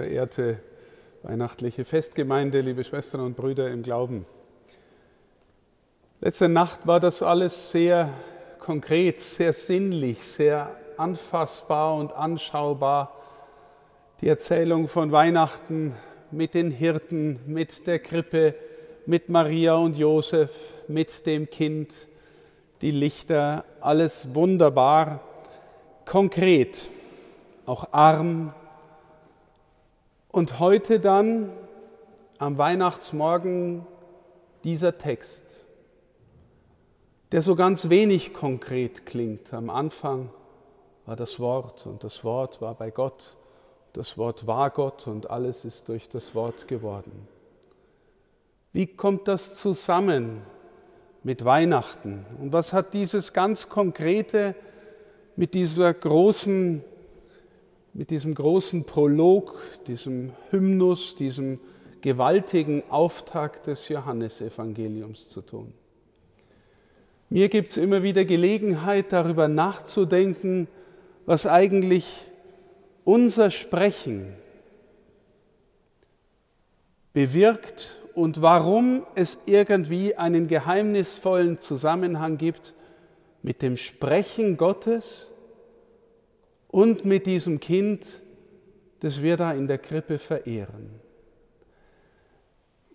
verehrte 0.00 0.56
weihnachtliche 1.22 1.84
Festgemeinde, 1.84 2.62
liebe 2.62 2.84
Schwestern 2.84 3.20
und 3.20 3.36
Brüder 3.36 3.70
im 3.70 3.82
Glauben. 3.82 4.24
Letzte 6.22 6.48
Nacht 6.48 6.86
war 6.86 7.00
das 7.00 7.22
alles 7.22 7.70
sehr 7.70 8.08
konkret, 8.60 9.20
sehr 9.20 9.52
sinnlich, 9.52 10.26
sehr 10.26 10.74
anfassbar 10.96 11.96
und 11.96 12.14
anschaubar. 12.14 13.12
Die 14.22 14.28
Erzählung 14.28 14.88
von 14.88 15.12
Weihnachten 15.12 15.92
mit 16.30 16.54
den 16.54 16.70
Hirten, 16.70 17.38
mit 17.44 17.86
der 17.86 17.98
Krippe, 17.98 18.54
mit 19.04 19.28
Maria 19.28 19.74
und 19.74 19.98
Josef, 19.98 20.50
mit 20.88 21.26
dem 21.26 21.50
Kind, 21.50 21.92
die 22.80 22.90
Lichter, 22.90 23.66
alles 23.82 24.34
wunderbar, 24.34 25.20
konkret, 26.06 26.88
auch 27.66 27.92
arm, 27.92 28.54
und 30.32 30.60
heute 30.60 31.00
dann 31.00 31.50
am 32.38 32.58
Weihnachtsmorgen 32.58 33.86
dieser 34.64 34.98
Text, 34.98 35.64
der 37.32 37.42
so 37.42 37.56
ganz 37.56 37.88
wenig 37.90 38.32
konkret 38.32 39.06
klingt. 39.06 39.52
Am 39.52 39.70
Anfang 39.70 40.30
war 41.06 41.16
das 41.16 41.40
Wort 41.40 41.86
und 41.86 42.04
das 42.04 42.24
Wort 42.24 42.60
war 42.60 42.74
bei 42.74 42.90
Gott, 42.90 43.36
das 43.92 44.16
Wort 44.16 44.46
war 44.46 44.70
Gott 44.70 45.06
und 45.06 45.30
alles 45.30 45.64
ist 45.64 45.88
durch 45.88 46.08
das 46.08 46.34
Wort 46.34 46.68
geworden. 46.68 47.26
Wie 48.72 48.86
kommt 48.86 49.26
das 49.26 49.54
zusammen 49.56 50.42
mit 51.24 51.44
Weihnachten? 51.44 52.24
Und 52.40 52.52
was 52.52 52.72
hat 52.72 52.94
dieses 52.94 53.32
ganz 53.32 53.68
Konkrete 53.68 54.54
mit 55.34 55.54
dieser 55.54 55.92
großen 55.92 56.84
mit 57.92 58.10
diesem 58.10 58.34
großen 58.34 58.84
Prolog, 58.84 59.60
diesem 59.86 60.32
Hymnus, 60.50 61.16
diesem 61.16 61.58
gewaltigen 62.00 62.82
Auftakt 62.88 63.66
des 63.66 63.88
Johannesevangeliums 63.88 65.28
zu 65.28 65.42
tun. 65.42 65.72
Mir 67.28 67.48
gibt 67.48 67.70
es 67.70 67.76
immer 67.76 68.02
wieder 68.02 68.24
Gelegenheit, 68.24 69.12
darüber 69.12 69.48
nachzudenken, 69.48 70.66
was 71.26 71.46
eigentlich 71.46 72.06
unser 73.04 73.50
Sprechen 73.50 74.34
bewirkt 77.12 77.96
und 78.14 78.42
warum 78.42 79.04
es 79.14 79.38
irgendwie 79.46 80.16
einen 80.16 80.48
geheimnisvollen 80.48 81.58
Zusammenhang 81.58 82.36
gibt 82.36 82.74
mit 83.42 83.62
dem 83.62 83.76
Sprechen 83.76 84.56
Gottes 84.56 85.29
und 86.70 87.04
mit 87.04 87.26
diesem 87.26 87.60
Kind, 87.60 88.20
das 89.00 89.22
wir 89.22 89.36
da 89.36 89.52
in 89.52 89.66
der 89.66 89.78
Krippe 89.78 90.18
verehren. 90.18 90.90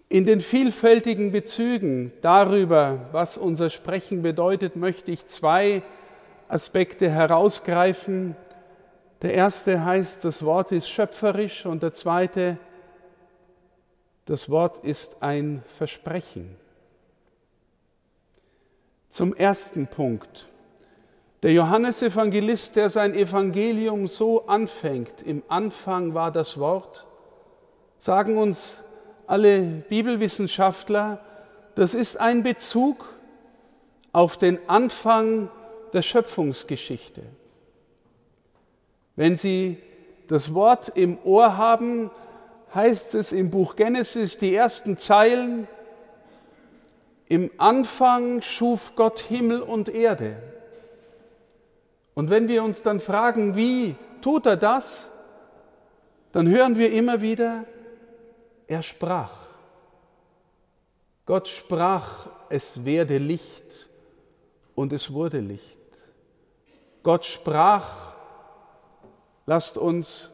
In 0.07 0.25
den 0.25 0.39
vielfältigen 0.39 1.31
Bezügen 1.31 2.13
darüber, 2.21 3.09
was 3.11 3.37
unser 3.37 3.69
Sprechen 3.69 4.21
bedeutet, 4.21 4.75
möchte 4.75 5.11
ich 5.11 5.25
zwei 5.25 5.81
Aspekte 6.47 7.09
herausgreifen. 7.09 8.35
Der 9.21 9.33
erste 9.33 9.83
heißt, 9.83 10.23
das 10.23 10.45
Wort 10.45 10.71
ist 10.71 10.87
schöpferisch 10.87 11.65
und 11.65 11.83
der 11.83 11.91
zweite, 11.91 12.57
das 14.25 14.49
Wort 14.49 14.85
ist 14.85 15.21
ein 15.21 15.63
Versprechen. 15.67 16.55
Zum 19.09 19.33
ersten 19.33 19.87
Punkt. 19.87 20.49
Der 21.45 21.53
Johannesevangelist, 21.53 22.75
der 22.75 22.89
sein 22.89 23.13
Evangelium 23.13 24.07
so 24.07 24.47
anfängt, 24.47 25.21
im 25.21 25.43
Anfang 25.47 26.15
war 26.15 26.31
das 26.31 26.57
Wort, 26.57 27.05
sagen 27.99 28.39
uns 28.39 28.83
alle 29.27 29.59
Bibelwissenschaftler, 29.87 31.19
das 31.75 31.93
ist 31.93 32.19
ein 32.19 32.41
Bezug 32.41 33.13
auf 34.11 34.37
den 34.37 34.57
Anfang 34.67 35.51
der 35.93 36.01
Schöpfungsgeschichte. 36.01 37.21
Wenn 39.15 39.37
Sie 39.37 39.77
das 40.27 40.51
Wort 40.55 40.93
im 40.95 41.19
Ohr 41.25 41.57
haben, 41.57 42.09
heißt 42.73 43.13
es 43.13 43.31
im 43.31 43.51
Buch 43.51 43.75
Genesis 43.75 44.39
die 44.39 44.55
ersten 44.55 44.97
Zeilen, 44.97 45.67
im 47.29 47.51
Anfang 47.59 48.41
schuf 48.41 48.93
Gott 48.95 49.19
Himmel 49.19 49.61
und 49.61 49.89
Erde. 49.89 50.54
Und 52.15 52.29
wenn 52.29 52.47
wir 52.47 52.63
uns 52.63 52.81
dann 52.81 52.99
fragen, 52.99 53.55
wie 53.55 53.95
tut 54.21 54.47
er 54.47 54.57
das, 54.57 55.11
dann 56.31 56.49
hören 56.49 56.77
wir 56.77 56.91
immer 56.91 57.21
wieder, 57.21 57.65
er 58.67 58.81
sprach. 58.81 59.31
Gott 61.25 61.47
sprach, 61.47 62.27
es 62.49 62.85
werde 62.85 63.17
Licht 63.17 63.89
und 64.75 64.93
es 64.93 65.11
wurde 65.13 65.39
Licht. 65.39 65.77
Gott 67.03 67.25
sprach, 67.25 68.13
lasst 69.45 69.77
uns 69.77 70.31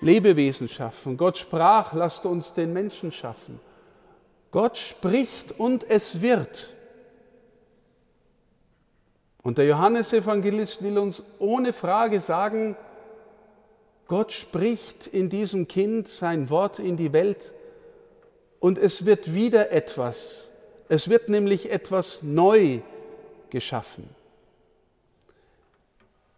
Lebewesen 0.00 0.68
schaffen. 0.68 1.16
Gott 1.16 1.38
sprach, 1.38 1.92
lasst 1.92 2.24
uns 2.24 2.54
den 2.54 2.72
Menschen 2.72 3.12
schaffen. 3.12 3.60
Gott 4.50 4.78
spricht 4.78 5.58
und 5.58 5.88
es 5.88 6.20
wird. 6.20 6.74
Und 9.42 9.58
der 9.58 9.66
Johannesevangelist 9.66 10.82
will 10.82 10.98
uns 10.98 11.22
ohne 11.38 11.72
Frage 11.72 12.20
sagen, 12.20 12.76
Gott 14.06 14.32
spricht 14.32 15.06
in 15.06 15.30
diesem 15.30 15.68
Kind 15.68 16.08
sein 16.08 16.50
Wort 16.50 16.78
in 16.78 16.96
die 16.96 17.12
Welt 17.12 17.54
und 18.58 18.76
es 18.76 19.06
wird 19.06 19.34
wieder 19.34 19.70
etwas. 19.70 20.50
Es 20.88 21.08
wird 21.08 21.28
nämlich 21.28 21.70
etwas 21.70 22.22
neu 22.22 22.80
geschaffen. 23.48 24.08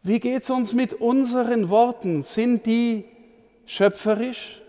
Wie 0.02 0.20
geht 0.20 0.42
es 0.42 0.50
uns 0.50 0.72
mit 0.72 0.94
unseren 0.94 1.70
Worten? 1.70 2.22
Sind 2.22 2.66
die 2.66 3.04
schöpferisch? 3.66 4.60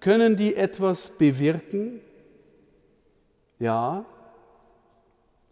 Können 0.00 0.36
die 0.36 0.56
etwas 0.56 1.10
bewirken? 1.10 2.00
Ja, 3.58 4.04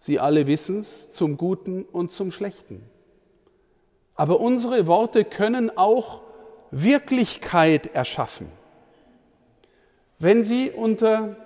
Sie 0.01 0.19
alle 0.19 0.47
wissen 0.47 0.79
es, 0.79 1.11
zum 1.11 1.37
Guten 1.37 1.85
und 1.85 2.11
zum 2.11 2.33
Schlechten. 2.33 2.83
Aber 4.15 4.41
unsere 4.41 4.87
Worte 4.87 5.25
können 5.25 5.77
auch 5.77 6.23
Wirklichkeit 6.71 7.95
erschaffen. 7.95 8.49
Wenn 10.19 10.43
sie 10.43 10.71
unter 10.71 11.37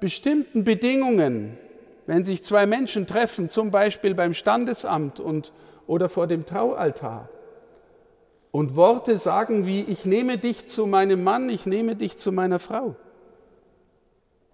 bestimmten 0.00 0.64
Bedingungen, 0.64 1.56
wenn 2.06 2.24
sich 2.24 2.42
zwei 2.42 2.66
Menschen 2.66 3.06
treffen, 3.06 3.50
zum 3.50 3.70
Beispiel 3.70 4.14
beim 4.14 4.34
Standesamt 4.34 5.20
und, 5.20 5.52
oder 5.86 6.08
vor 6.08 6.26
dem 6.26 6.44
Traualtar, 6.44 7.28
und 8.50 8.74
Worte 8.74 9.16
sagen 9.16 9.64
wie, 9.66 9.82
ich 9.82 10.04
nehme 10.04 10.38
dich 10.38 10.66
zu 10.66 10.86
meinem 10.86 11.22
Mann, 11.22 11.50
ich 11.50 11.66
nehme 11.66 11.94
dich 11.94 12.16
zu 12.16 12.32
meiner 12.32 12.58
Frau, 12.58 12.96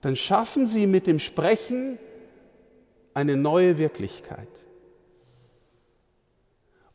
dann 0.03 0.17
schaffen 0.17 0.67
sie 0.67 0.87
mit 0.87 1.07
dem 1.07 1.19
Sprechen 1.19 1.99
eine 3.15 3.37
neue 3.37 3.79
Wirklichkeit. 3.79 4.49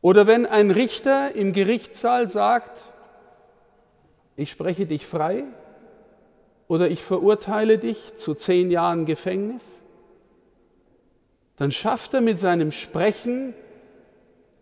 Oder 0.01 0.27
wenn 0.27 0.45
ein 0.45 0.71
Richter 0.71 1.35
im 1.35 1.53
Gerichtssaal 1.53 2.29
sagt, 2.29 2.83
ich 4.35 4.51
spreche 4.51 4.85
dich 4.85 5.05
frei 5.05 5.43
oder 6.67 6.89
ich 6.89 7.03
verurteile 7.03 7.77
dich 7.77 8.15
zu 8.15 8.35
zehn 8.35 8.69
Jahren 8.71 9.05
Gefängnis, 9.05 9.81
dann 11.57 11.71
schafft 11.71 12.13
er 12.13 12.21
mit 12.21 12.39
seinem 12.39 12.71
Sprechen 12.71 13.53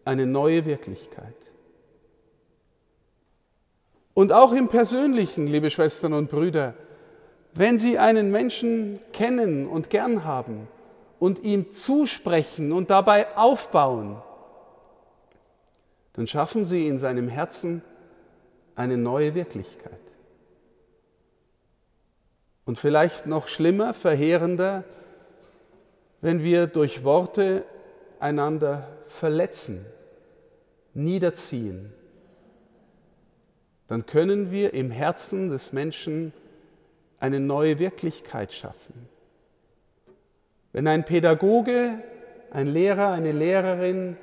eine 0.05 0.25
neue 0.25 0.65
Wirklichkeit. 0.65 1.35
Und 4.13 4.31
auch 4.31 4.53
im 4.53 4.69
Persönlichen, 4.69 5.47
liebe 5.47 5.69
Schwestern 5.69 6.13
und 6.13 6.31
Brüder, 6.31 6.73
wenn 7.53 7.77
Sie 7.77 7.99
einen 7.99 8.31
Menschen 8.31 8.99
kennen 9.11 9.67
und 9.67 9.89
gern 9.89 10.23
haben, 10.23 10.69
und 11.19 11.43
ihm 11.43 11.71
zusprechen 11.71 12.71
und 12.71 12.89
dabei 12.89 13.35
aufbauen, 13.37 14.21
dann 16.13 16.27
schaffen 16.27 16.65
sie 16.65 16.87
in 16.87 16.99
seinem 16.99 17.27
Herzen 17.27 17.81
eine 18.75 18.97
neue 18.97 19.35
Wirklichkeit. 19.35 19.99
Und 22.65 22.79
vielleicht 22.79 23.27
noch 23.27 23.47
schlimmer, 23.47 23.93
verheerender, 23.93 24.83
wenn 26.21 26.41
wir 26.41 26.67
durch 26.67 27.03
Worte 27.03 27.63
einander 28.19 28.87
verletzen, 29.07 29.85
niederziehen, 30.93 31.93
dann 33.87 34.05
können 34.05 34.51
wir 34.51 34.73
im 34.73 34.89
Herzen 34.89 35.49
des 35.49 35.73
Menschen 35.73 36.33
eine 37.19 37.39
neue 37.39 37.77
Wirklichkeit 37.77 38.51
schaffen. 38.53 39.14
Wenn 40.75 40.87
ein 40.87 41.05
Pädagoge, 41.05 41.99
ein 42.51 42.67
Lehrer, 42.67 43.13
eine 43.13 43.31
Lehrerin 43.31 44.17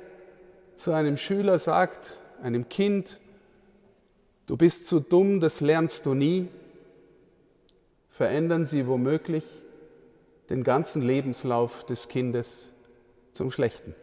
zu 0.75 0.91
einem 0.91 1.17
Schüler 1.17 1.57
sagt, 1.57 2.19
einem 2.43 2.69
Kind, 2.69 3.19
Du 4.45 4.55
bist 4.55 4.85
zu 4.85 4.99
dumm, 4.99 5.39
das 5.39 5.61
lernst 5.61 6.05
du 6.05 6.13
nie, 6.13 6.47
verändern 8.11 8.67
sie 8.67 8.85
womöglich 8.85 9.45
den 10.51 10.63
ganzen 10.63 11.01
Lebenslauf 11.01 11.87
des 11.87 12.07
Kindes 12.07 12.69
zum 13.31 13.49
Schlechten. 13.49 13.95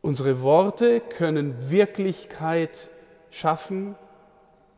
Unsere 0.00 0.40
Worte 0.40 1.00
können 1.00 1.70
Wirklichkeit 1.70 2.88
schaffen, 3.30 3.94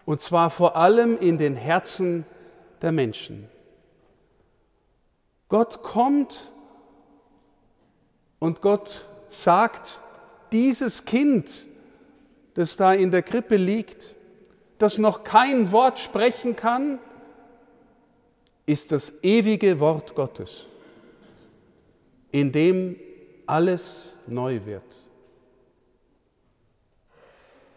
und 0.06 0.20
zwar 0.20 0.50
vor 0.50 0.74
allem 0.74 1.16
in 1.16 1.38
den 1.38 1.54
Herzen 1.54 2.26
der 2.82 2.90
Menschen. 2.90 3.48
Gott 5.48 5.82
kommt 5.82 6.40
und 8.38 8.60
Gott 8.60 9.06
sagt, 9.30 10.00
dieses 10.52 11.04
Kind, 11.04 11.66
das 12.54 12.76
da 12.76 12.92
in 12.92 13.10
der 13.10 13.22
Krippe 13.22 13.56
liegt, 13.56 14.14
das 14.78 14.98
noch 14.98 15.24
kein 15.24 15.72
Wort 15.72 16.00
sprechen 16.00 16.56
kann, 16.56 16.98
ist 18.66 18.92
das 18.92 19.22
ewige 19.22 19.78
Wort 19.78 20.14
Gottes, 20.14 20.66
in 22.32 22.50
dem 22.50 22.96
alles 23.46 24.12
neu 24.26 24.60
wird. 24.64 24.82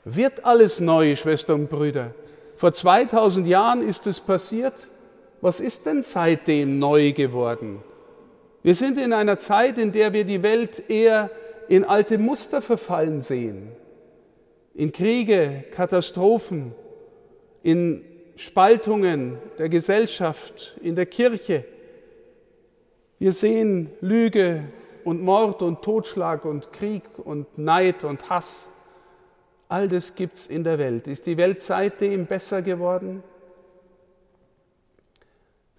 Wird 0.03 0.43
alles 0.43 0.79
neu, 0.79 1.15
Schwestern 1.15 1.61
und 1.61 1.69
Brüder? 1.69 2.15
Vor 2.55 2.73
2000 2.73 3.47
Jahren 3.47 3.87
ist 3.87 4.07
es 4.07 4.19
passiert. 4.19 4.73
Was 5.41 5.59
ist 5.59 5.85
denn 5.85 6.03
seitdem 6.03 6.79
neu 6.79 7.13
geworden? 7.13 7.81
Wir 8.61 8.75
sind 8.75 8.99
in 8.99 9.13
einer 9.13 9.39
Zeit, 9.39 9.77
in 9.77 9.91
der 9.91 10.11
wir 10.11 10.25
die 10.25 10.43
Welt 10.43 10.89
eher 10.89 11.29
in 11.69 11.85
alte 11.85 12.17
Muster 12.17 12.61
verfallen 12.61 13.21
sehen. 13.21 13.69
In 14.75 14.91
Kriege, 14.91 15.63
Katastrophen, 15.71 16.73
in 17.63 18.03
Spaltungen 18.35 19.37
der 19.57 19.69
Gesellschaft, 19.69 20.75
in 20.81 20.95
der 20.95 21.05
Kirche. 21.05 21.63
Wir 23.17 23.31
sehen 23.31 23.89
Lüge 24.01 24.63
und 25.03 25.21
Mord 25.21 25.61
und 25.61 25.81
Totschlag 25.81 26.45
und 26.45 26.71
Krieg 26.73 27.03
und 27.17 27.57
Neid 27.57 28.03
und 28.03 28.29
Hass. 28.29 28.69
All 29.67 29.87
das 29.87 30.15
gibt 30.15 30.35
es 30.35 30.47
in 30.47 30.63
der 30.63 30.79
Welt. 30.79 31.07
Ist 31.07 31.25
die 31.25 31.37
Welt 31.37 31.61
seitdem 31.61 32.25
besser 32.25 32.61
geworden? 32.61 33.23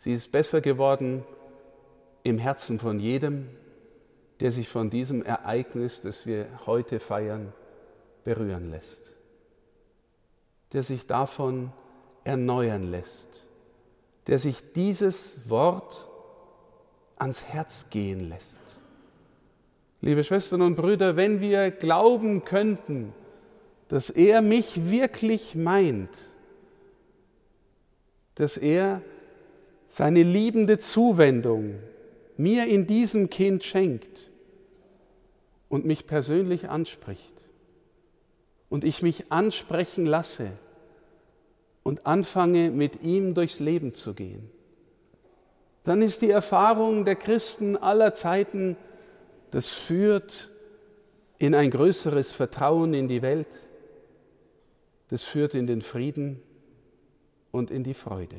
Sie 0.01 0.15
ist 0.15 0.33
besser 0.33 0.63
geworden 0.63 1.25
im 2.23 2.39
Herzen 2.39 2.79
von 2.79 3.01
jedem, 3.01 3.51
der 4.41 4.51
sich 4.51 4.67
von 4.67 4.89
diesem 4.89 5.23
Ereignis, 5.23 6.01
das 6.01 6.25
wir 6.25 6.47
heute 6.65 7.01
feiern, 7.01 7.53
berühren 8.25 8.71
lässt. 8.71 9.13
Der 10.73 10.85
sich 10.85 11.07
davon 11.07 11.71
erneuern 12.25 12.91
lässt. 12.91 13.45
Der 14.27 14.39
sich 14.39 14.73
dieses 14.73 15.51
Wort 15.51 16.09
ans 17.17 17.45
Herz 17.45 17.91
gehen 17.91 18.31
lässt. 18.31 18.63
Liebe 20.01 20.25
Schwestern 20.25 20.63
und 20.63 20.77
Brüder, 20.77 21.17
wenn 21.17 21.43
wir 21.43 21.71
glauben 21.71 22.47
könnten, 22.47 23.13
dass 23.89 24.09
er 24.09 24.41
mich 24.41 24.91
wirklich 24.91 25.55
meint, 25.55 26.31
dass 28.37 28.57
er 28.57 29.03
seine 29.91 30.23
liebende 30.23 30.79
Zuwendung 30.79 31.75
mir 32.37 32.69
in 32.69 32.87
diesem 32.87 33.29
Kind 33.29 33.65
schenkt 33.65 34.31
und 35.69 35.85
mich 35.85 36.07
persönlich 36.07 36.69
anspricht 36.69 37.35
und 38.69 38.85
ich 38.85 39.03
mich 39.03 39.33
ansprechen 39.33 40.07
lasse 40.07 40.53
und 41.83 42.07
anfange 42.07 42.71
mit 42.71 43.03
ihm 43.03 43.35
durchs 43.35 43.59
Leben 43.59 43.93
zu 43.93 44.15
gehen, 44.15 44.49
dann 45.83 46.03
ist 46.03 46.23
die 46.23 46.31
Erfahrung 46.31 47.05
der 47.05 47.17
Christen 47.17 47.77
aller 47.77 48.15
Zeiten, 48.15 48.77
das 49.51 49.67
führt 49.67 50.51
in 51.39 51.53
ein 51.53 51.73
größeres 51.73 52.31
Vertrauen 52.31 52.95
in 52.95 53.09
die 53.09 53.23
Welt, 53.23 53.57
das 55.09 55.25
führt 55.25 55.55
in 55.55 55.67
den 55.67 55.83
Frieden 55.83 56.41
und 57.51 57.73
in 57.73 57.83
die 57.83 57.95
Freude. 57.95 58.37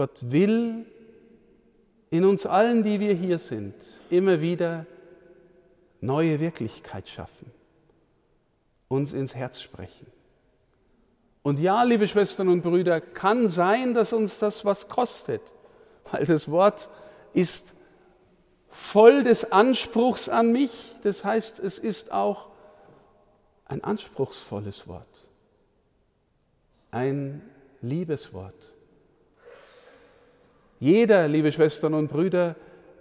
Gott 0.00 0.30
will 0.32 0.86
in 2.08 2.24
uns 2.24 2.46
allen, 2.46 2.84
die 2.84 3.00
wir 3.00 3.12
hier 3.12 3.38
sind, 3.38 3.74
immer 4.08 4.40
wieder 4.40 4.86
neue 6.00 6.40
Wirklichkeit 6.40 7.06
schaffen, 7.06 7.52
uns 8.88 9.12
ins 9.12 9.34
Herz 9.34 9.60
sprechen. 9.60 10.06
Und 11.42 11.58
ja, 11.58 11.82
liebe 11.82 12.08
Schwestern 12.08 12.48
und 12.48 12.62
Brüder, 12.62 13.02
kann 13.02 13.46
sein, 13.46 13.92
dass 13.92 14.14
uns 14.14 14.38
das 14.38 14.64
was 14.64 14.88
kostet, 14.88 15.42
weil 16.10 16.24
das 16.24 16.50
Wort 16.50 16.88
ist 17.34 17.66
voll 18.70 19.22
des 19.22 19.52
Anspruchs 19.52 20.30
an 20.30 20.50
mich. 20.50 20.94
Das 21.02 21.26
heißt, 21.26 21.58
es 21.58 21.78
ist 21.78 22.10
auch 22.10 22.48
ein 23.66 23.84
anspruchsvolles 23.84 24.88
Wort, 24.88 25.26
ein 26.90 27.42
Liebeswort. 27.82 28.79
Jeder, 30.80 31.28
liebe 31.28 31.52
Schwestern 31.52 31.92
und 31.92 32.10
Brüder, 32.10 32.56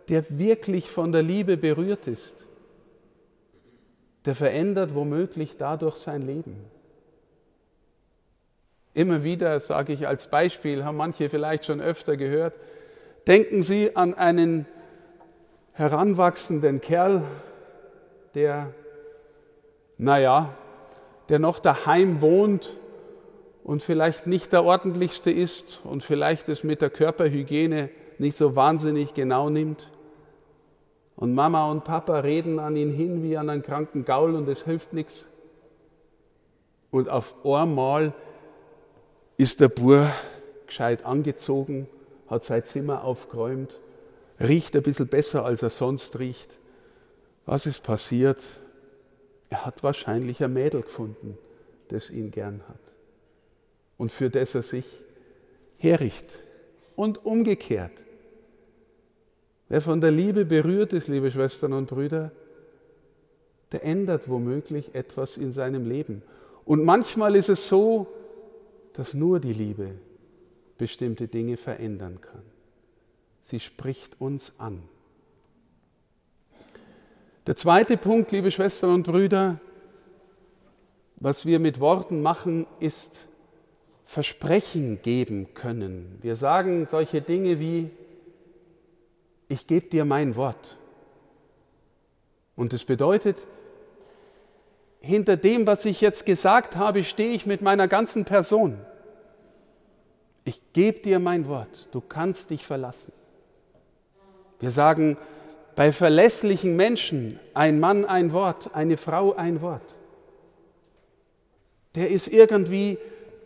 der 0.10 0.26
wirklich 0.38 0.92
von 0.92 1.14
der 1.14 1.24
Liebe 1.24 1.56
berührt 1.56 2.08
ist, 2.08 2.46
der 4.26 4.36
verändert 4.36 4.94
womöglich 4.94 5.56
dadurch 5.58 5.96
sein 5.96 6.22
Leben. 6.22 6.58
Immer 8.94 9.24
wieder, 9.24 9.60
sage 9.62 9.94
ich 9.94 10.08
als 10.08 10.30
Beispiel, 10.30 10.84
haben 10.84 10.98
manche 10.98 11.30
vielleicht 11.30 11.66
schon 11.66 11.80
öfter 11.80 12.18
gehört, 12.18 12.54
denken 13.28 13.62
Sie 13.62 13.96
an 13.96 14.14
einen 14.14 14.66
heranwachsenden 15.72 16.82
Kerl, 16.82 17.24
der 18.36 18.74
naja, 19.98 20.54
der 21.30 21.40
noch 21.40 21.60
daheim 21.60 22.22
wohnt 22.22 22.76
und 23.70 23.84
vielleicht 23.84 24.26
nicht 24.26 24.52
der 24.52 24.66
ordentlichste 24.66 25.30
ist 25.30 25.82
und 25.84 26.02
vielleicht 26.02 26.50
es 26.50 26.64
mit 26.64 26.82
der 26.82 26.90
Körperhygiene 26.90 27.92
nicht 28.18 28.36
so 28.36 28.56
wahnsinnig 28.56 29.14
genau 29.14 29.52
nimmt. 29.52 29.92
Und 31.16 31.36
Mama 31.36 31.70
und 31.70 31.84
Papa 31.84 32.22
reden 32.22 32.58
an 32.58 32.76
ihn 32.76 32.92
hin 32.92 33.22
wie 33.22 33.38
an 33.38 33.48
einen 33.48 33.62
kranken 33.62 34.06
Gaul 34.06 34.34
und 34.34 34.50
es 34.50 34.64
hilft 34.64 34.94
nichts. 34.94 35.28
Und 36.90 37.10
auf 37.10 37.36
einmal 37.46 38.14
ist 39.38 39.60
der 39.60 39.70
Bur 39.70 40.10
gescheit 40.66 41.06
angezogen, 41.06 41.88
hat 42.28 42.46
sein 42.46 42.64
Zimmer 42.64 43.04
aufgeräumt, 43.04 43.78
riecht 44.40 44.76
ein 44.76 44.82
bisschen 44.82 45.10
besser, 45.10 45.46
als 45.46 45.62
er 45.62 45.70
sonst 45.70 46.18
riecht. 46.18 46.58
Was 47.46 47.68
ist 47.68 47.84
passiert? 47.84 48.44
Er 49.52 49.64
hat 49.64 49.84
wahrscheinlich 49.84 50.44
ein 50.44 50.54
Mädel 50.54 50.82
gefunden, 50.82 51.38
das 51.90 52.10
ihn 52.10 52.32
gern 52.32 52.64
hat 52.68 52.89
und 54.00 54.12
für 54.12 54.32
das 54.32 54.56
er 54.56 54.64
sich 54.64 54.86
herricht. 55.78 56.40
Und 56.96 57.24
umgekehrt. 57.24 57.92
Wer 59.68 59.82
von 59.82 60.02
der 60.02 60.12
Liebe 60.12 60.46
berührt 60.46 60.94
ist, 60.94 61.08
liebe 61.08 61.30
Schwestern 61.30 61.74
und 61.74 61.88
Brüder, 61.90 62.32
der 63.72 63.84
ändert 63.84 64.28
womöglich 64.28 64.96
etwas 64.96 65.38
in 65.38 65.54
seinem 65.54 65.88
Leben. 65.88 66.24
Und 66.66 66.84
manchmal 66.84 67.36
ist 67.36 67.50
es 67.50 67.68
so, 67.68 68.08
dass 68.94 69.14
nur 69.14 69.40
die 69.40 69.54
Liebe 69.54 69.92
bestimmte 70.78 71.28
Dinge 71.28 71.56
verändern 71.56 72.20
kann. 72.20 72.42
Sie 73.42 73.60
spricht 73.60 74.20
uns 74.20 74.60
an. 74.60 74.82
Der 77.48 77.56
zweite 77.56 77.98
Punkt, 77.98 78.32
liebe 78.32 78.52
Schwestern 78.52 78.94
und 78.94 79.04
Brüder, 79.04 79.60
was 81.18 81.46
wir 81.46 81.60
mit 81.60 81.80
Worten 81.80 82.22
machen, 82.22 82.66
ist 82.80 83.29
Versprechen 84.10 85.04
geben 85.04 85.54
können. 85.54 86.18
Wir 86.24 86.36
sagen 86.36 86.88
solche 86.88 87.22
Dinge 87.22 87.60
wie, 87.60 87.92
ich 89.48 89.68
gebe 89.68 89.86
dir 89.86 90.04
mein 90.04 90.36
Wort. 90.36 90.80
Und 92.56 92.74
das 92.74 92.86
bedeutet, 92.86 93.46
hinter 95.00 95.38
dem, 95.38 95.68
was 95.68 95.86
ich 95.86 96.02
jetzt 96.02 96.26
gesagt 96.26 96.76
habe, 96.76 97.04
stehe 97.04 97.34
ich 97.34 97.46
mit 97.46 97.62
meiner 97.62 97.88
ganzen 97.88 98.26
Person. 98.26 98.80
Ich 100.44 100.60
gebe 100.74 101.02
dir 101.02 101.20
mein 101.20 101.48
Wort, 101.48 101.88
du 101.92 102.02
kannst 102.02 102.50
dich 102.50 102.66
verlassen. 102.66 103.14
Wir 104.60 104.72
sagen, 104.72 105.18
bei 105.76 105.92
verlässlichen 105.92 106.76
Menschen 106.76 107.40
ein 107.54 107.80
Mann 107.80 108.06
ein 108.06 108.34
Wort, 108.34 108.72
eine 108.74 108.98
Frau 108.98 109.36
ein 109.36 109.62
Wort. 109.62 109.98
Der 111.94 112.10
ist 112.10 112.28
irgendwie, 112.28 112.98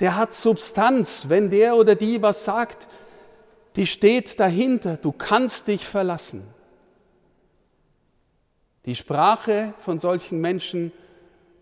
der 0.03 0.17
hat 0.17 0.35
Substanz. 0.35 1.29
Wenn 1.29 1.49
der 1.49 1.77
oder 1.77 1.95
die 1.95 2.21
was 2.21 2.43
sagt, 2.43 2.89
die 3.77 3.87
steht 3.87 4.37
dahinter. 4.37 4.97
Du 4.97 5.13
kannst 5.13 5.69
dich 5.69 5.87
verlassen. 5.87 6.43
Die 8.85 8.97
Sprache 8.97 9.73
von 9.79 10.01
solchen 10.01 10.41
Menschen 10.41 10.91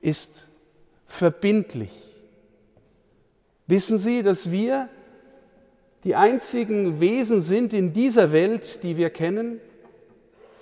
ist 0.02 0.48
verbindlich. 1.06 1.92
Wissen 3.68 4.00
Sie, 4.00 4.24
dass 4.24 4.50
wir 4.50 4.90
die 6.04 6.16
einzigen 6.16 7.00
Wesen 7.00 7.42
sind 7.42 7.74
in 7.74 7.94
dieser 7.94 8.32
Welt, 8.32 8.82
die 8.82 8.98
wir 8.98 9.12
kennen, 9.12 9.62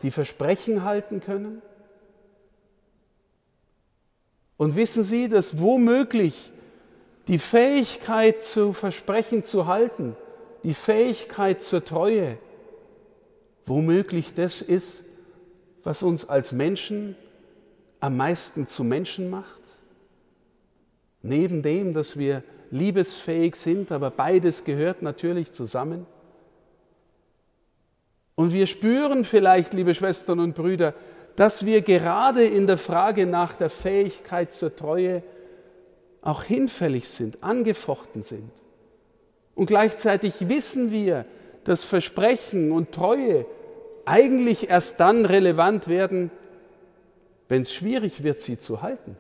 die 0.04 0.12
Versprechen 0.12 0.84
halten 0.84 1.22
können? 1.22 1.62
Und 4.58 4.76
wissen 4.76 5.06
Sie, 5.06 5.30
dass 5.30 5.60
womöglich 5.60 6.52
die 7.30 7.38
Fähigkeit 7.38 8.44
zu 8.44 8.74
Versprechen 8.74 9.44
zu 9.44 9.68
halten, 9.68 10.18
die 10.64 10.74
Fähigkeit 10.74 11.62
zur 11.62 11.86
Treue, 11.86 12.40
womöglich 13.68 14.34
das 14.34 14.64
ist, 14.64 15.06
was 15.84 16.02
uns 16.02 16.28
als 16.28 16.52
Menschen 16.52 17.16
am 18.00 18.18
meisten 18.18 18.66
zu 18.66 18.84
Menschen 18.84 19.30
macht? 19.30 19.62
Neben 21.22 21.62
dem, 21.62 21.94
dass 21.94 22.18
wir 22.18 22.42
liebesfähig 22.72 23.56
sind, 23.56 23.92
aber 23.92 24.10
beides 24.10 24.64
gehört 24.64 25.04
natürlich 25.04 25.52
zusammen. 25.52 26.08
Und 28.34 28.54
wir 28.54 28.66
spüren 28.66 29.24
vielleicht, 29.24 29.74
liebe 29.74 29.94
Schwestern 29.94 30.40
und 30.40 30.56
Brüder, 30.56 30.96
dass 31.36 31.64
wir 31.64 31.82
gerade 31.82 32.44
in 32.44 32.66
der 32.66 32.80
Frage 32.80 33.28
nach 33.28 33.54
der 33.54 33.70
Fähigkeit 33.70 34.52
zur 34.52 34.76
Treue 34.76 35.22
auch 36.22 36.44
hinfällig 36.44 37.08
sind, 37.08 37.44
angefochten 37.44 38.24
sind. 38.24 38.52
Und 39.56 39.68
gleichzeitig 39.68 40.34
wissen 40.48 40.92
wir, 40.92 41.26
dass 41.64 41.84
Versprechen 41.84 42.72
und 42.72 42.92
Treue 42.92 43.46
eigentlich 44.06 44.70
erst 44.70 45.00
dann 45.00 45.26
relevant 45.26 45.88
werden, 45.88 46.32
wenn 47.48 47.62
es 47.62 47.74
schwierig 47.74 48.24
wird, 48.24 48.40
sie 48.40 48.58
zu 48.58 48.82
halten. 48.82 49.18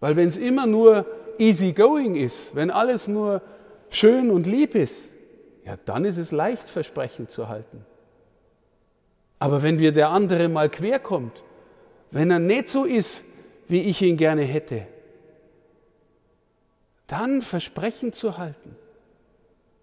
Weil 0.00 0.16
wenn 0.16 0.28
es 0.28 0.36
immer 0.36 0.66
nur 0.66 1.06
easy 1.38 1.72
going 1.72 2.16
ist, 2.16 2.54
wenn 2.54 2.70
alles 2.70 3.08
nur 3.08 3.42
schön 3.90 4.30
und 4.30 4.46
lieb 4.46 4.74
ist, 4.74 5.10
ja, 5.64 5.76
dann 5.84 6.04
ist 6.04 6.16
es 6.16 6.30
leicht, 6.30 6.64
Versprechen 6.68 7.28
zu 7.28 7.48
halten. 7.48 7.84
Aber 9.38 9.62
wenn 9.62 9.78
wir 9.78 9.92
der 9.92 10.10
andere 10.10 10.48
mal 10.48 10.68
quer 10.68 10.98
kommt, 10.98 11.42
wenn 12.10 12.30
er 12.30 12.38
nicht 12.38 12.68
so 12.68 12.84
ist, 12.84 13.24
wie 13.68 13.80
ich 13.80 14.02
ihn 14.02 14.16
gerne 14.16 14.42
hätte, 14.42 14.86
dann 17.08 17.42
Versprechen 17.42 18.12
zu 18.12 18.38
halten, 18.38 18.76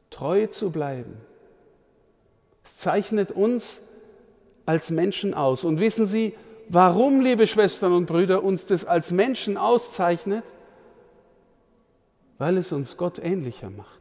treu 0.09 0.47
zu 0.47 0.71
bleiben, 0.71 1.17
es 2.63 2.77
zeichnet 2.77 3.31
uns 3.31 3.81
als 4.65 4.89
Menschen 4.89 5.33
aus. 5.33 5.63
Und 5.63 5.79
wissen 5.79 6.07
Sie, 6.07 6.33
warum, 6.69 7.19
liebe 7.21 7.45
Schwestern 7.45 7.93
und 7.93 8.07
Brüder, 8.07 8.43
uns 8.43 8.65
das 8.65 8.85
als 8.85 9.11
Menschen 9.11 9.57
auszeichnet? 9.57 10.43
Weil 12.37 12.57
es 12.57 12.71
uns 12.71 12.97
Gott 12.97 13.19
ähnlicher 13.19 13.69
macht. 13.69 13.99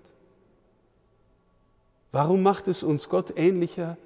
Warum 2.11 2.43
macht 2.43 2.69
es 2.69 2.83
uns 2.83 3.09
Gott 3.09 3.35
ähnlicher? 3.37 3.97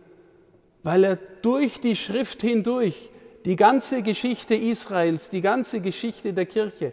Weil 0.83 1.05
er 1.05 1.17
durch 1.43 1.81
die 1.81 1.97
Schrift 1.97 2.43
hindurch 2.43 3.11
die 3.45 3.57
ganze 3.57 4.03
Geschichte 4.03 4.55
Israels, 4.55 5.31
die 5.31 5.41
ganze 5.41 5.81
Geschichte 5.81 6.33
der 6.33 6.47
Kirche 6.47 6.93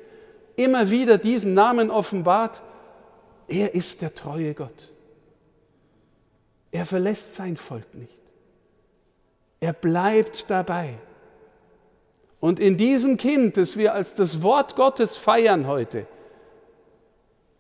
immer 0.56 0.90
wieder 0.90 1.18
diesen 1.18 1.54
Namen 1.54 1.92
offenbart. 1.92 2.62
Er 3.48 3.76
ist 3.76 4.02
der 4.02 4.14
treue 4.14 4.54
Gott. 4.54 4.90
Er 6.72 6.86
verlässt 6.86 7.36
sein 7.36 7.58
Volk 7.58 7.94
nicht. 7.94 8.18
Er 9.60 9.74
bleibt 9.74 10.50
dabei. 10.50 10.96
Und 12.40 12.60
in 12.60 12.78
diesem 12.78 13.18
Kind, 13.18 13.58
das 13.58 13.78
wir 13.78 13.94
als 13.94 14.16
das 14.16 14.42
Wort 14.42 14.76
Gottes 14.76 15.16
feiern 15.16 15.68
heute, 15.68 16.06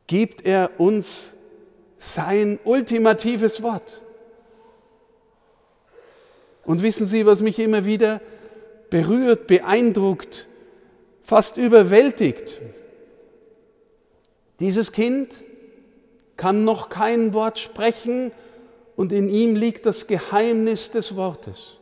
gibt 0.07 0.45
er 0.45 0.71
uns 0.79 1.35
sein 1.97 2.59
ultimatives 2.63 3.63
Wort. 3.63 4.01
Und 6.63 6.81
wissen 6.81 7.05
Sie, 7.05 7.25
was 7.25 7.41
mich 7.41 7.57
immer 7.59 7.85
wieder 7.85 8.21
berührt, 8.89 9.47
beeindruckt, 9.47 10.47
fast 11.23 11.57
überwältigt? 11.57 12.61
Dieses 14.59 14.91
Kind 14.91 15.43
kann 16.37 16.63
noch 16.63 16.89
kein 16.89 17.33
Wort 17.33 17.59
sprechen 17.59 18.31
und 18.95 19.11
in 19.11 19.29
ihm 19.29 19.55
liegt 19.55 19.85
das 19.85 20.07
Geheimnis 20.07 20.91
des 20.91 21.15
Wortes. 21.15 21.77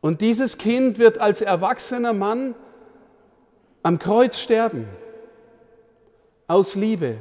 Und 0.00 0.20
dieses 0.20 0.58
Kind 0.58 0.98
wird 0.98 1.18
als 1.18 1.40
erwachsener 1.40 2.12
Mann 2.12 2.54
am 3.82 3.98
Kreuz 3.98 4.38
sterben, 4.38 4.88
aus 6.46 6.74
Liebe. 6.74 7.16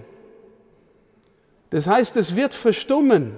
Das 1.70 1.88
heißt, 1.88 2.16
es 2.18 2.36
wird 2.36 2.54
verstummen 2.54 3.36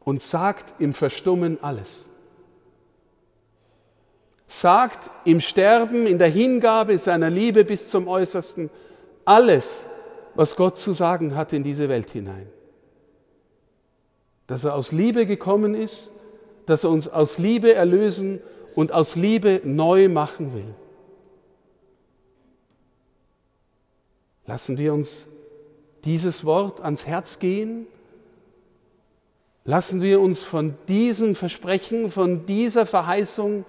und 0.00 0.20
sagt 0.20 0.80
im 0.80 0.94
Verstummen 0.94 1.62
alles. 1.62 2.06
Sagt 4.56 5.10
im 5.24 5.40
Sterben, 5.40 6.06
in 6.06 6.20
der 6.20 6.28
Hingabe 6.28 6.96
seiner 6.96 7.28
Liebe 7.28 7.64
bis 7.64 7.90
zum 7.90 8.06
Äußersten 8.06 8.70
alles, 9.24 9.88
was 10.36 10.54
Gott 10.54 10.76
zu 10.76 10.92
sagen 10.92 11.34
hat 11.34 11.52
in 11.52 11.64
diese 11.64 11.88
Welt 11.88 12.10
hinein. 12.10 12.46
Dass 14.46 14.62
er 14.62 14.76
aus 14.76 14.92
Liebe 14.92 15.26
gekommen 15.26 15.74
ist, 15.74 16.12
dass 16.66 16.84
er 16.84 16.90
uns 16.90 17.08
aus 17.08 17.38
Liebe 17.38 17.74
erlösen 17.74 18.40
und 18.76 18.92
aus 18.92 19.16
Liebe 19.16 19.60
neu 19.64 20.08
machen 20.08 20.54
will. 20.54 20.72
Lassen 24.46 24.78
wir 24.78 24.94
uns 24.94 25.26
dieses 26.04 26.44
Wort 26.44 26.80
ans 26.80 27.06
Herz 27.06 27.40
gehen. 27.40 27.88
Lassen 29.64 30.00
wir 30.00 30.20
uns 30.20 30.38
von 30.38 30.76
diesem 30.86 31.34
Versprechen, 31.34 32.08
von 32.08 32.46
dieser 32.46 32.86
Verheißung 32.86 33.64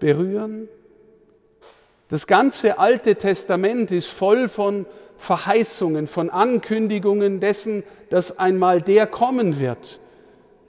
berühren. 0.00 0.68
Das 2.08 2.26
ganze 2.26 2.78
Alte 2.78 3.16
Testament 3.16 3.90
ist 3.90 4.06
voll 4.06 4.48
von 4.48 4.86
Verheißungen, 5.18 6.06
von 6.06 6.30
Ankündigungen 6.30 7.40
dessen, 7.40 7.82
dass 8.08 8.38
einmal 8.38 8.80
der 8.80 9.06
kommen 9.06 9.58
wird, 9.58 10.00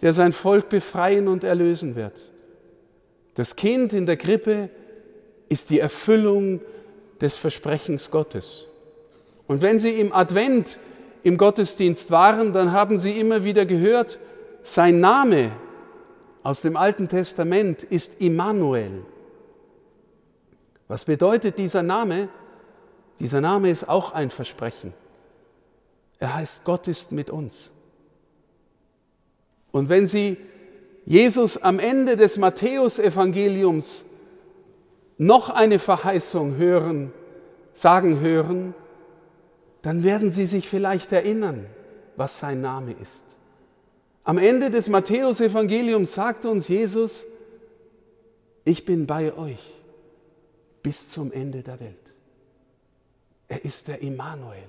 der 0.01 0.12
sein 0.13 0.33
Volk 0.33 0.69
befreien 0.69 1.27
und 1.27 1.43
erlösen 1.43 1.95
wird. 1.95 2.31
Das 3.36 3.55
Kind 3.55 3.93
in 3.93 4.05
der 4.05 4.17
Krippe 4.17 4.69
ist 5.48 5.69
die 5.69 5.79
Erfüllung 5.79 6.62
des 7.21 7.36
Versprechens 7.36 8.12
Gottes. 8.12 8.67
Und 9.48 9.62
wenn 9.62 9.79
Sie 9.79 10.00
im 10.00 10.13
Advent 10.13 10.77
im 11.24 11.38
Gottesdienst 11.38 12.12
waren, 12.12 12.53
dann 12.53 12.71
haben 12.71 12.98
Sie 12.98 13.19
immer 13.19 13.43
wieder 13.43 13.65
gehört, 13.65 14.19
sein 14.63 15.00
Name 15.00 15.51
aus 16.43 16.62
dem 16.62 16.77
Alten 16.77 17.07
Testament 17.09 17.83
ist 17.83 18.21
Immanuel. 18.21 19.03
Was 20.89 21.05
bedeutet 21.05 21.60
dieser 21.60 21.84
Name? 21.84 22.27
Dieser 23.19 23.39
Name 23.39 23.69
ist 23.69 23.88
auch 23.88 24.12
ein 24.12 24.31
Versprechen. 24.31 24.91
Er 26.17 26.36
heißt, 26.36 26.65
Gott 26.65 26.88
ist 26.88 27.12
mit 27.12 27.29
uns. 27.29 27.72
Und 29.72 29.88
wenn 29.88 30.08
Sie 30.08 30.36
Jesus 31.05 31.62
am 31.62 31.79
Ende 31.79 32.17
des 32.17 32.38
Matthäusevangeliums 32.38 34.03
noch 35.19 35.51
eine 35.51 35.77
Verheißung 35.77 36.58
hören, 36.58 37.13
sagen 37.74 38.19
hören, 38.19 38.74
dann 39.84 40.03
werden 40.03 40.31
Sie 40.31 40.48
sich 40.48 40.67
vielleicht 40.67 41.12
erinnern, 41.12 41.67
was 42.15 42.39
sein 42.39 42.62
Name 42.62 42.96
ist. 43.00 43.25
Am 44.24 44.39
Ende 44.39 44.72
des 44.72 44.89
Matthäusevangeliums 44.89 46.13
sagt 46.13 46.46
uns 46.46 46.67
Jesus, 46.67 47.25
ich 48.65 48.86
bin 48.86 49.05
bei 49.05 49.38
euch 49.38 49.78
bis 50.89 51.08
zum 51.08 51.31
Ende 51.31 51.62
der 51.62 51.79
Welt. 51.79 52.15
Er 53.48 53.63
ist 53.63 53.88
der 53.88 54.01
Immanuel. 54.01 54.63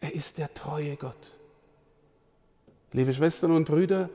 Er 0.00 0.14
ist 0.14 0.38
der 0.38 0.54
treue 0.54 0.96
Gott. 0.96 1.30
Liebe 2.92 3.12
Schwestern 3.12 3.50
und 3.50 3.66
Brüder, 3.66 4.08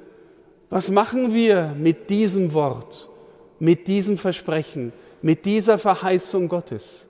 was 0.71 0.89
machen 0.89 1.31
wir 1.31 1.75
mit 1.77 2.09
diesem 2.09 2.53
Wort, 2.55 3.07
mit 3.59 3.85
diesem 3.85 4.17
Versprechen, 4.17 4.91
mit 5.21 5.45
dieser 5.45 5.77
Verheißung 5.77 6.49
Gottes? 6.49 7.05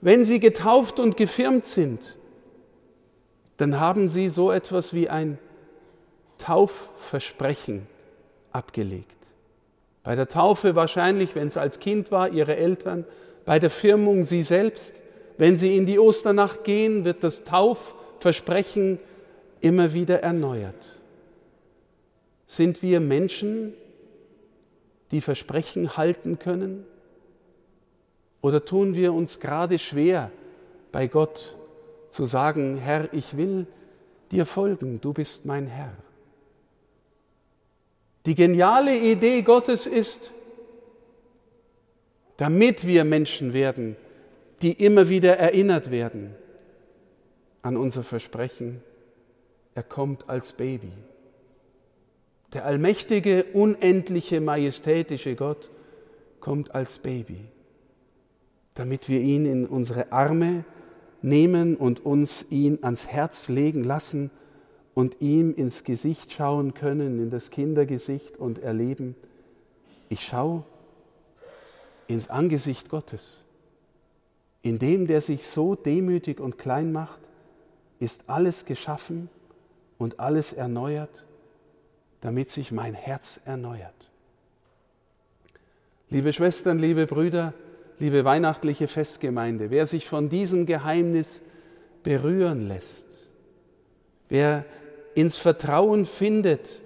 Wenn 0.00 0.24
Sie 0.24 0.40
getauft 0.40 0.98
und 0.98 1.16
gefirmt 1.16 1.64
sind, 1.64 2.16
dann 3.56 3.78
haben 3.78 4.08
Sie 4.08 4.28
so 4.28 4.50
etwas 4.50 4.94
wie 4.94 5.08
ein 5.08 5.38
Taufversprechen 6.38 7.86
abgelegt. 8.50 9.25
Bei 10.06 10.14
der 10.14 10.28
Taufe 10.28 10.76
wahrscheinlich, 10.76 11.34
wenn 11.34 11.48
es 11.48 11.56
als 11.56 11.80
Kind 11.80 12.12
war, 12.12 12.28
Ihre 12.28 12.54
Eltern, 12.56 13.04
bei 13.44 13.58
der 13.58 13.70
Firmung 13.70 14.22
Sie 14.22 14.42
selbst. 14.42 14.94
Wenn 15.36 15.56
Sie 15.56 15.76
in 15.76 15.84
die 15.84 15.98
Osternacht 15.98 16.62
gehen, 16.62 17.04
wird 17.04 17.24
das 17.24 17.42
Taufversprechen 17.42 19.00
immer 19.60 19.94
wieder 19.94 20.22
erneuert. 20.22 21.00
Sind 22.46 22.82
wir 22.82 23.00
Menschen, 23.00 23.74
die 25.10 25.20
Versprechen 25.20 25.96
halten 25.96 26.38
können? 26.38 26.86
Oder 28.42 28.64
tun 28.64 28.94
wir 28.94 29.12
uns 29.12 29.40
gerade 29.40 29.76
schwer, 29.80 30.30
bei 30.92 31.08
Gott 31.08 31.56
zu 32.10 32.26
sagen, 32.26 32.78
Herr, 32.78 33.12
ich 33.12 33.36
will 33.36 33.66
dir 34.30 34.46
folgen, 34.46 35.00
du 35.00 35.12
bist 35.12 35.46
mein 35.46 35.66
Herr? 35.66 36.05
Die 38.26 38.34
geniale 38.34 38.98
Idee 38.98 39.42
Gottes 39.42 39.86
ist, 39.86 40.32
damit 42.36 42.86
wir 42.86 43.04
Menschen 43.04 43.52
werden, 43.52 43.96
die 44.62 44.72
immer 44.72 45.08
wieder 45.08 45.38
erinnert 45.38 45.90
werden 45.90 46.34
an 47.62 47.76
unser 47.76 48.02
Versprechen, 48.02 48.82
er 49.74 49.82
kommt 49.82 50.28
als 50.28 50.52
Baby. 50.52 50.92
Der 52.52 52.64
allmächtige, 52.64 53.44
unendliche, 53.52 54.40
majestätische 54.40 55.36
Gott 55.36 55.70
kommt 56.40 56.74
als 56.74 56.98
Baby, 56.98 57.40
damit 58.74 59.08
wir 59.08 59.20
ihn 59.20 59.46
in 59.46 59.66
unsere 59.66 60.12
Arme 60.12 60.64
nehmen 61.22 61.76
und 61.76 62.04
uns 62.04 62.46
ihn 62.50 62.78
ans 62.82 63.06
Herz 63.06 63.48
legen 63.48 63.84
lassen 63.84 64.30
und 64.96 65.20
ihm 65.20 65.52
ins 65.52 65.84
Gesicht 65.84 66.32
schauen 66.32 66.72
können, 66.72 67.20
in 67.20 67.28
das 67.28 67.50
Kindergesicht 67.50 68.38
und 68.38 68.58
erleben, 68.60 69.14
ich 70.08 70.22
schaue 70.22 70.64
ins 72.06 72.30
Angesicht 72.30 72.88
Gottes. 72.88 73.44
In 74.62 74.78
dem, 74.78 75.06
der 75.06 75.20
sich 75.20 75.46
so 75.46 75.74
demütig 75.74 76.40
und 76.40 76.56
klein 76.56 76.92
macht, 76.92 77.20
ist 78.00 78.22
alles 78.26 78.64
geschaffen 78.64 79.28
und 79.98 80.18
alles 80.18 80.54
erneuert, 80.54 81.26
damit 82.22 82.48
sich 82.48 82.72
mein 82.72 82.94
Herz 82.94 83.38
erneuert. 83.44 84.10
Liebe 86.08 86.32
Schwestern, 86.32 86.78
liebe 86.78 87.06
Brüder, 87.06 87.52
liebe 87.98 88.24
weihnachtliche 88.24 88.88
Festgemeinde, 88.88 89.68
wer 89.70 89.86
sich 89.86 90.08
von 90.08 90.30
diesem 90.30 90.64
Geheimnis 90.64 91.42
berühren 92.02 92.66
lässt, 92.66 93.30
wer 94.30 94.64
ins 95.16 95.36
Vertrauen 95.36 96.04
findet, 96.04 96.82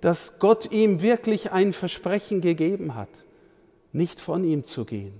dass 0.00 0.38
Gott 0.40 0.70
ihm 0.72 1.00
wirklich 1.00 1.52
ein 1.52 1.72
Versprechen 1.72 2.40
gegeben 2.40 2.94
hat, 2.94 3.24
nicht 3.92 4.20
von 4.20 4.44
ihm 4.44 4.64
zu 4.64 4.84
gehen, 4.84 5.14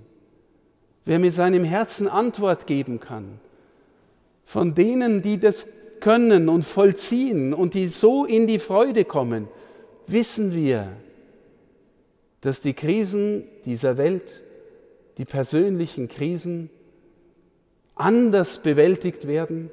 wer 1.05 1.19
mit 1.19 1.33
seinem 1.33 1.63
Herzen 1.63 2.07
Antwort 2.07 2.67
geben 2.67 2.99
kann, 2.99 3.39
von 4.43 4.75
denen, 4.75 5.21
die 5.21 5.39
das 5.39 5.67
können 6.01 6.49
und 6.49 6.63
vollziehen 6.63 7.53
und 7.53 7.73
die 7.73 7.87
so 7.87 8.25
in 8.25 8.45
die 8.45 8.59
Freude 8.59 9.05
kommen, 9.05 9.47
wissen 10.07 10.53
wir, 10.53 10.87
dass 12.41 12.61
die 12.61 12.73
Krisen 12.73 13.43
dieser 13.65 13.97
Welt, 13.97 14.41
die 15.17 15.25
persönlichen 15.25 16.09
Krisen, 16.09 16.69
anders 17.95 18.59
bewältigt 18.63 19.27
werden, 19.27 19.71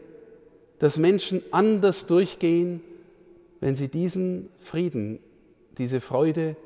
dass 0.78 0.98
Menschen 0.98 1.42
anders 1.50 2.06
durchgehen, 2.06 2.80
wenn 3.60 3.76
sie 3.76 3.88
diesen 3.88 4.48
Frieden, 4.60 5.18
diese 5.78 6.00
Freude, 6.00 6.56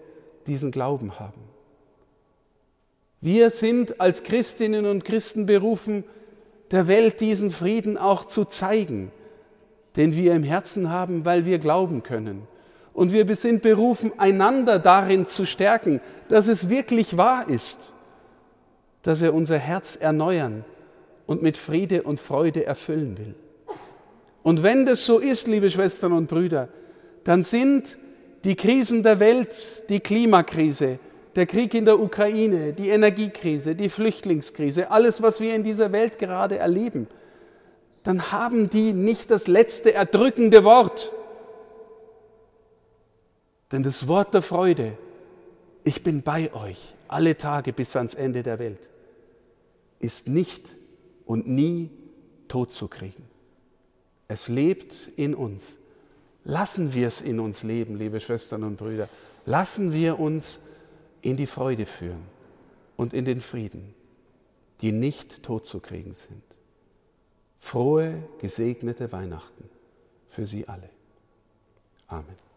diesen 0.46 0.70
Glauben 0.70 1.18
haben. 1.18 1.40
Wir 3.20 3.50
sind 3.50 4.00
als 4.00 4.24
Christinnen 4.24 4.86
und 4.86 5.04
Christen 5.04 5.46
berufen, 5.46 6.04
der 6.70 6.86
Welt 6.86 7.20
diesen 7.20 7.50
Frieden 7.50 7.98
auch 7.98 8.24
zu 8.24 8.44
zeigen, 8.44 9.12
den 9.96 10.14
wir 10.14 10.34
im 10.34 10.42
Herzen 10.42 10.90
haben, 10.90 11.24
weil 11.24 11.44
wir 11.44 11.58
glauben 11.58 12.02
können. 12.02 12.46
Und 12.92 13.12
wir 13.12 13.36
sind 13.36 13.62
berufen, 13.62 14.12
einander 14.18 14.78
darin 14.78 15.26
zu 15.26 15.46
stärken, 15.46 16.00
dass 16.28 16.48
es 16.48 16.68
wirklich 16.68 17.16
wahr 17.16 17.48
ist, 17.48 17.92
dass 19.02 19.22
er 19.22 19.34
unser 19.34 19.58
Herz 19.58 19.96
erneuern 19.96 20.64
und 21.26 21.42
mit 21.42 21.56
Friede 21.56 22.02
und 22.02 22.20
Freude 22.20 22.64
erfüllen 22.64 23.18
will. 23.18 23.34
Und 24.42 24.62
wenn 24.62 24.86
das 24.86 25.04
so 25.04 25.18
ist, 25.18 25.46
liebe 25.46 25.70
Schwestern 25.70 26.12
und 26.12 26.28
Brüder, 26.28 26.68
dann 27.24 27.42
sind 27.42 27.98
die 28.44 28.56
Krisen 28.56 29.02
der 29.02 29.20
Welt, 29.20 29.88
die 29.88 30.00
Klimakrise, 30.00 30.98
der 31.36 31.46
Krieg 31.46 31.74
in 31.74 31.84
der 31.84 32.00
Ukraine, 32.00 32.72
die 32.72 32.88
Energiekrise, 32.88 33.74
die 33.74 33.88
Flüchtlingskrise, 33.88 34.90
alles, 34.90 35.22
was 35.22 35.40
wir 35.40 35.54
in 35.54 35.62
dieser 35.62 35.92
Welt 35.92 36.18
gerade 36.18 36.58
erleben, 36.58 37.06
dann 38.02 38.32
haben 38.32 38.70
die 38.70 38.92
nicht 38.92 39.30
das 39.30 39.46
letzte 39.46 39.92
erdrückende 39.92 40.64
Wort. 40.64 41.12
Denn 43.70 43.82
das 43.82 44.08
Wort 44.08 44.34
der 44.34 44.42
Freude, 44.42 44.96
ich 45.84 46.02
bin 46.02 46.22
bei 46.22 46.52
euch 46.54 46.94
alle 47.08 47.36
Tage 47.36 47.72
bis 47.72 47.94
ans 47.94 48.14
Ende 48.14 48.42
der 48.42 48.58
Welt, 48.58 48.90
ist 49.98 50.28
nicht 50.28 50.64
und 51.26 51.46
nie 51.46 51.90
tot 52.48 52.72
zu 52.72 52.88
kriegen. 52.88 53.29
Es 54.30 54.46
lebt 54.46 55.08
in 55.16 55.34
uns. 55.34 55.78
Lassen 56.44 56.94
wir 56.94 57.08
es 57.08 57.20
in 57.20 57.40
uns 57.40 57.64
leben, 57.64 57.96
liebe 57.96 58.20
Schwestern 58.20 58.62
und 58.62 58.76
Brüder. 58.76 59.08
Lassen 59.44 59.92
wir 59.92 60.20
uns 60.20 60.60
in 61.20 61.36
die 61.36 61.48
Freude 61.48 61.84
führen 61.84 62.22
und 62.96 63.12
in 63.12 63.24
den 63.24 63.40
Frieden, 63.40 63.92
die 64.82 64.92
nicht 64.92 65.42
tot 65.42 65.66
zu 65.66 65.80
kriegen 65.80 66.14
sind. 66.14 66.44
Frohe, 67.58 68.22
gesegnete 68.40 69.10
Weihnachten 69.10 69.68
für 70.28 70.46
Sie 70.46 70.68
alle. 70.68 70.90
Amen. 72.06 72.49